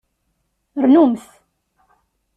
[0.83, 1.23] Rnumt!